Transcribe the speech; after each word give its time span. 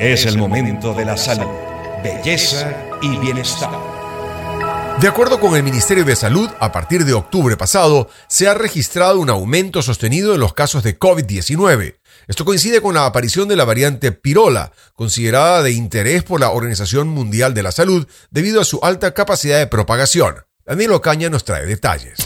Es 0.00 0.26
el 0.26 0.36
momento 0.38 0.92
de 0.92 1.04
la 1.04 1.16
salud, 1.16 1.46
belleza 2.02 2.72
y 3.00 3.16
bienestar. 3.18 3.70
De 5.00 5.06
acuerdo 5.06 5.38
con 5.38 5.54
el 5.54 5.62
Ministerio 5.62 6.04
de 6.04 6.16
Salud, 6.16 6.50
a 6.58 6.72
partir 6.72 7.04
de 7.04 7.12
octubre 7.12 7.56
pasado 7.56 8.08
se 8.26 8.48
ha 8.48 8.54
registrado 8.54 9.20
un 9.20 9.30
aumento 9.30 9.82
sostenido 9.82 10.34
en 10.34 10.40
los 10.40 10.52
casos 10.52 10.82
de 10.82 10.98
COVID-19. 10.98 11.98
Esto 12.26 12.44
coincide 12.44 12.80
con 12.80 12.94
la 12.94 13.06
aparición 13.06 13.46
de 13.46 13.54
la 13.54 13.64
variante 13.64 14.10
Pirola, 14.10 14.72
considerada 14.94 15.62
de 15.62 15.70
interés 15.70 16.24
por 16.24 16.40
la 16.40 16.50
Organización 16.50 17.08
Mundial 17.08 17.54
de 17.54 17.62
la 17.62 17.70
Salud 17.70 18.08
debido 18.30 18.60
a 18.60 18.64
su 18.64 18.80
alta 18.82 19.14
capacidad 19.14 19.58
de 19.58 19.68
propagación. 19.68 20.44
Daniel 20.66 20.92
Ocaña 20.92 21.30
nos 21.30 21.44
trae 21.44 21.66
detalles. 21.66 22.23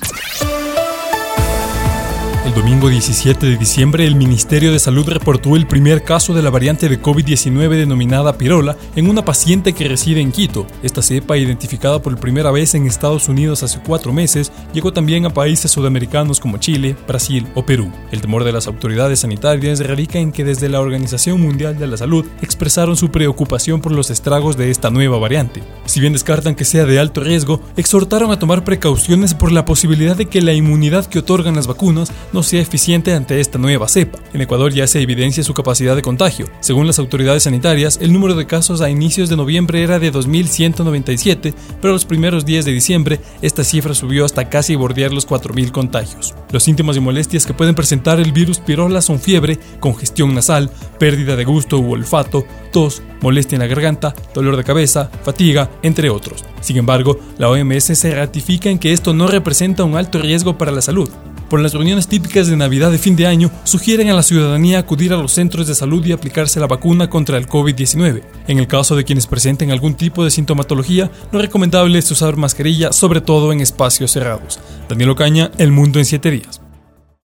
El 2.49 2.55
domingo 2.55 2.89
17 2.89 3.45
de 3.45 3.57
diciembre, 3.59 4.07
el 4.07 4.17
Ministerio 4.17 4.73
de 4.73 4.79
Salud 4.79 5.07
reportó 5.07 5.55
el 5.55 5.67
primer 5.67 6.03
caso 6.03 6.33
de 6.33 6.41
la 6.41 6.49
variante 6.49 6.89
de 6.89 6.99
COVID-19 6.99 7.69
denominada 7.77 8.39
pirola 8.39 8.75
en 8.97 9.11
una 9.11 9.23
paciente 9.23 9.75
que 9.75 9.87
reside 9.87 10.23
en 10.23 10.33
Quito. 10.33 10.67
Esta 10.83 11.03
cepa, 11.03 11.37
identificada 11.37 12.01
por 12.01 12.19
primera 12.19 12.51
vez 12.51 12.75
en 12.75 12.87
Estados 12.87 13.29
Unidos 13.29 13.63
hace 13.63 13.81
cuatro 13.87 14.15
meses, 14.15 14.51
llegó 14.73 14.95
también 14.95 15.27
a 15.27 15.35
países 15.35 15.71
sudamericanos 15.71 16.41
como 16.41 16.57
Chile, 16.57 16.97
Brasil 17.07 17.47
o 17.55 17.67
Perú. 17.67 17.93
El 18.13 18.23
temor 18.23 18.45
de 18.45 18.53
las 18.53 18.67
autoridades 18.67 19.21
sanitarias 19.21 19.87
radica 19.87 20.19
en 20.19 20.33
que 20.33 20.43
desde 20.43 20.71
la 20.71 20.81
Organización 20.81 21.43
Mundial 21.43 21.79
de 21.79 21.87
la 21.87 21.99
Salud 21.99 22.25
expresaron 22.41 22.97
su 22.97 23.11
preocupación 23.11 23.83
por 23.83 23.93
los 23.93 24.09
estragos 24.09 24.57
de 24.57 24.71
esta 24.71 24.89
nueva 24.89 25.19
variante. 25.19 25.63
Si 25.85 26.01
bien 26.01 26.15
descartan 26.15 26.55
que 26.55 26.65
sea 26.65 26.87
de 26.87 26.99
alto 26.99 27.21
riesgo, 27.21 27.61
exhortaron 27.77 28.31
a 28.31 28.39
tomar 28.39 28.65
precauciones 28.65 29.35
por 29.35 29.53
la 29.53 29.67
posibilidad 29.67 30.17
de 30.17 30.27
que 30.27 30.41
la 30.41 30.55
inmunidad 30.55 31.05
que 31.05 31.19
otorgan 31.19 31.55
las 31.55 31.67
vacunas 31.67 32.11
no 32.33 32.38
sea 32.43 32.61
eficiente 32.61 33.15
ante 33.15 33.41
esta 33.41 33.59
nueva 33.59 33.89
cepa. 33.89 34.19
En 34.33 34.41
Ecuador 34.41 34.73
ya 34.73 34.87
se 34.87 35.01
evidencia 35.01 35.43
su 35.43 35.55
capacidad 35.55 35.97
de 35.97 36.03
contagio. 36.03 36.47
Según 36.61 36.87
las 36.87 36.99
autoridades 36.99 37.45
sanitarias, 37.45 37.99
el 38.01 38.13
número 38.13 38.35
de 38.35 38.47
casos 38.47 38.81
a 38.81 38.91
inicios 38.91 39.29
de 39.29 39.37
noviembre 39.37 39.83
era 39.83 39.99
de 39.99 40.13
2.197, 40.13 41.55
pero 41.81 41.93
los 41.93 42.05
primeros 42.05 42.45
días 42.45 42.65
de 42.65 42.73
diciembre 42.73 43.21
esta 43.43 43.65
cifra 43.65 43.95
subió 43.95 44.25
hasta 44.25 44.49
casi 44.49 44.77
bordear 44.77 45.13
los 45.13 45.27
4.000 45.29 45.71
contagios. 45.71 46.35
Los 46.51 46.63
síntomas 46.63 46.97
y 46.97 47.01
molestias 47.01 47.47
que 47.47 47.55
pueden 47.55 47.75
presentar 47.75 48.21
el 48.21 48.33
virus 48.33 48.59
pirola 48.59 49.03
son 49.03 49.21
fiebre, 49.21 49.59
congestión 49.81 50.35
nasal, 50.35 50.71
pérdida 50.99 51.37
de 51.37 51.45
gusto 51.45 51.79
u 51.79 51.93
olfato, 51.93 52.45
tos, 52.73 53.03
molestia 53.21 53.57
en 53.57 53.61
la 53.61 53.67
garganta, 53.67 54.15
dolor 54.35 54.57
de 54.57 54.65
cabeza, 54.65 55.11
fatiga, 55.25 55.71
entre 55.83 56.11
otros. 56.11 56.45
Sin 56.61 56.77
embargo, 56.77 57.19
la 57.39 57.49
OMS 57.51 57.85
se 57.85 58.15
ratifica 58.15 58.71
en 58.71 58.79
que 58.79 58.93
esto 58.93 59.15
no 59.15 59.27
representa 59.27 59.85
un 59.85 59.97
alto 59.97 60.19
riesgo 60.19 60.59
para 60.59 60.73
la 60.73 60.83
salud 60.83 61.09
por 61.49 61.61
las 61.61 61.73
reuniones 61.73 62.09
típicas 62.09 62.47
de 62.47 62.57
Navidad 62.57 62.91
de 62.91 62.99
fin 62.99 63.17
de 63.17 63.27
año, 63.27 63.51
sugieren 63.65 64.11
a 64.11 64.15
la 64.15 64.23
ciudadanía 64.23 64.79
acudir 64.79 65.13
a 65.13 65.17
los 65.17 65.33
centros 65.33 65.67
de 65.67 65.75
salud 65.75 66.05
y 66.05 66.13
aplicarse 66.13 66.61
la 66.61 66.67
vacuna 66.67 67.11
contra 67.11 67.39
el 67.39 67.49
COVID-19. 67.49 68.23
En 68.47 68.59
el 68.59 68.67
caso 68.67 68.97
de 68.97 69.05
quienes 69.05 69.27
presenten 69.27 69.71
algún 69.71 69.95
tipo 69.95 70.25
de 70.25 70.31
sintomatología, 70.31 71.11
lo 71.33 71.41
recomendable 71.41 71.99
es 71.99 72.11
usar 72.11 72.37
mascarilla, 72.37 72.93
sobre 72.93 73.21
todo 73.21 73.53
en 73.53 73.61
espacios 73.61 74.13
cerrados. 74.13 74.61
Daniel 74.89 75.11
Ocaña, 75.11 75.51
El 75.59 75.73
Mundo 75.73 75.99
en 75.99 76.05
7 76.05 76.31
días. 76.31 76.68